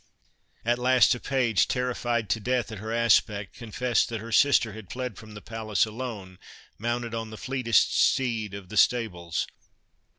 At 0.65 0.79
last 0.79 1.13
a 1.13 1.19
page, 1.19 1.67
terrified 1.67 2.27
to 2.31 2.39
death 2.39 2.71
at 2.71 2.79
her 2.79 2.91
aspect, 2.91 3.53
confessed 3.53 4.09
that 4.09 4.19
her 4.19 4.31
sister 4.31 4.73
had 4.73 4.89
fled 4.91 5.15
from 5.15 5.35
the 5.35 5.43
palace 5.43 5.85
alone, 5.85 6.39
mounted 6.79 7.13
on 7.13 7.29
the 7.29 7.37
fleetest 7.37 7.95
steed 7.95 8.55
of 8.55 8.69
the 8.69 8.77
stables. 8.77 9.45